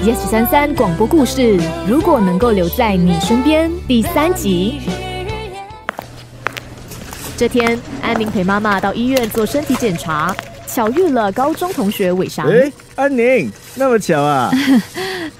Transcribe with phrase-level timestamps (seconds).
[0.00, 4.80] Yes 三三广播故事，如果能够留在你身边，第三集。
[7.36, 10.34] 这天，安宁陪妈妈到医院做身体检查，
[10.66, 12.48] 巧遇了高中同学伟翔。
[12.48, 14.50] 哎，安宁，那么巧啊！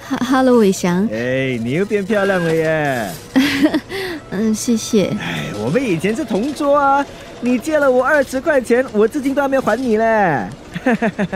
[0.06, 1.09] 哈， Hello，伟翔。
[1.12, 3.11] 哎，你又变漂亮了耶！
[4.30, 5.09] 嗯，谢谢。
[5.21, 7.05] 哎，我们以前是同桌啊，
[7.41, 10.46] 你借了我二十块钱，我至今都还没还你嘞。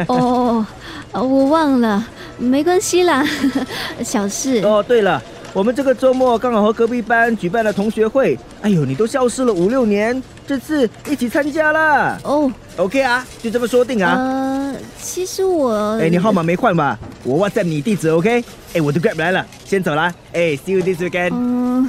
[0.06, 0.64] 哦，
[1.12, 2.04] 我忘了，
[2.38, 3.24] 没关系啦，
[4.04, 4.60] 小事。
[4.64, 5.22] 哦，对了。
[5.52, 12.52] 我们这个周末刚好和隔壁班举办了同学会，哎呦，你都消失了五六年，这次一起参加了哦。
[12.76, 14.16] OK 啊，就这么说定啊。
[14.18, 15.98] 呃，其实我……
[15.98, 16.98] 哎，你号码没换吧？
[17.24, 18.44] 我 WhatsApp 你地址 OK？
[18.74, 20.12] 哎，我都 Grab 来了，先走啦。
[20.34, 21.30] 哎，See you this weekend。
[21.32, 21.88] 嗯。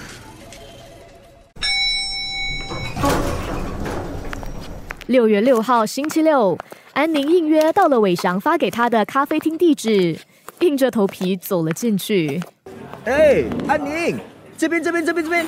[5.08, 6.58] 六月六号星期六，
[6.94, 10.18] 安宁应约到了伟翔发给他的咖啡厅地址，
[10.60, 12.42] 硬着头皮走了进去。
[13.06, 14.18] 哎，安宁，
[14.58, 15.46] 这边这边这边这边，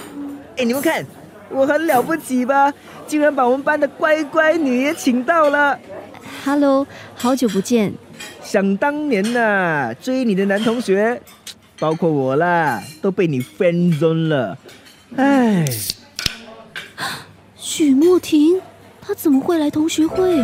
[0.58, 1.06] 哎，你们看，
[1.50, 2.73] 我很了不起吧？
[3.08, 5.80] 竟然把我们班的乖乖女也请到了。
[6.45, 7.94] Hello，好久不见。
[8.44, 11.22] 想当年呐，追你的男同学，
[11.80, 14.58] 包括我啦，都被你分 e 了。
[15.16, 15.66] 哎，
[17.56, 18.62] 许墨婷，
[19.02, 20.39] 她怎么会来同学会？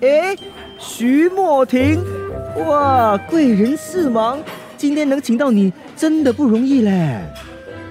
[0.00, 0.36] 哎，
[0.96, 2.00] 徐莫婷。
[2.68, 4.38] 哇，贵人四忙，
[4.76, 7.20] 今天能请到你真的不容易嘞。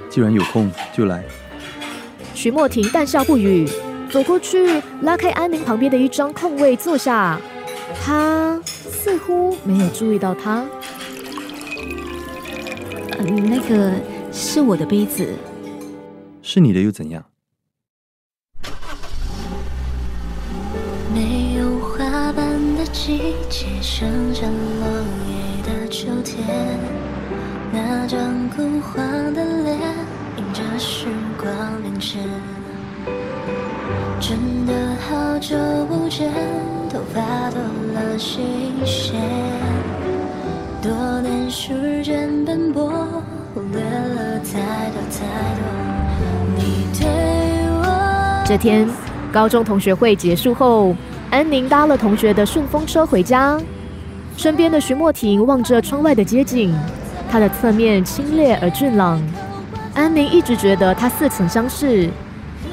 [0.09, 1.21] 既然有空就来。
[2.33, 3.67] 徐莫婷淡笑不语，
[4.09, 7.37] 走过去拉开安宁旁边的一张空位坐下。
[8.01, 10.65] 他似乎没有注意到他。
[13.19, 13.91] 嗯，那个
[14.31, 15.27] 是我的杯子。
[16.41, 17.21] 是你的又怎样？
[22.93, 24.87] 季节剩下落
[25.27, 26.45] 叶的秋天，
[27.71, 29.79] 那张枯黄的脸，
[30.37, 32.19] 迎着时光流逝。
[34.19, 35.57] 真的好久
[35.87, 36.31] 不见，
[36.87, 37.59] 头发多
[37.93, 39.19] 了新鲜。
[40.79, 42.91] 多年时间奔波，
[43.55, 45.25] 忽略了太多太
[45.55, 45.63] 多。
[46.55, 47.07] 你对
[47.79, 48.43] 我。
[48.45, 48.87] 这天，
[49.31, 50.95] 高中同学会结束后。
[51.33, 53.59] 安宁搭了同学的顺风车回家，
[54.37, 56.71] 身边的徐莫婷望着窗外的街景，
[57.27, 59.19] 她的侧面清冽而俊朗。
[59.95, 62.07] 安宁一直觉得他似曾相识，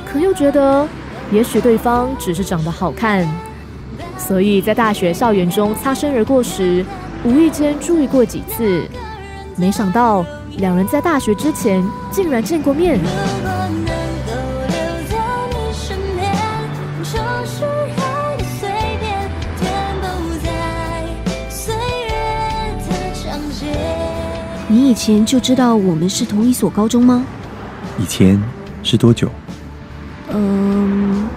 [0.04, 0.86] 可又觉得
[1.32, 3.26] 也许对方只是长得好看，
[4.18, 6.84] 所以在大学校园中擦身而过时，
[7.24, 8.82] 无意间注意过几次。
[9.56, 10.22] 没想到
[10.58, 13.00] 两人在大学之前竟然见过面。
[24.72, 27.26] 你以前就知道我们是同一所高中吗？
[27.98, 28.40] 以前
[28.84, 29.28] 是多久？
[30.32, 31.28] 嗯，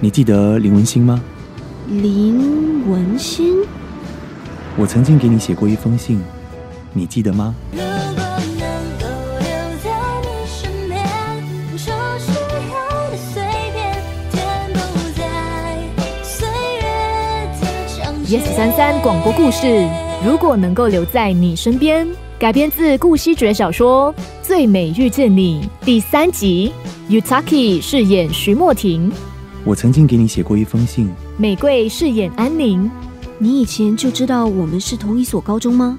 [0.00, 1.18] 你记得林文馨吗？
[1.86, 3.64] 林文馨，
[4.76, 6.20] 我曾经给你写过一封信，
[6.92, 7.54] 你记得吗
[18.26, 19.88] ？Yes 三三广播故事，
[20.22, 22.06] 如果能够留在你身边。
[22.38, 26.72] 改编自顾惜爵小说《最美遇见你》第三集
[27.10, 29.10] ，Utaki 饰演徐莫婷。
[29.64, 31.10] 我曾经给你写过一封信。
[31.36, 32.88] 美桂饰演安宁。
[33.38, 35.98] 你以前就知道我们是同一所高中吗？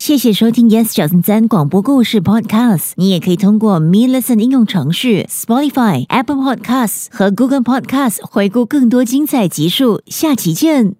[0.00, 2.92] 谢谢收听 Yes 小森森广播故事 Podcast。
[2.96, 10.02] 你也可以通过 Me Listen 应用程序、Spotify、Apple Podcasts 和 Google Podcasts 回顾更多精彩集数。
[10.06, 10.94] 下期见。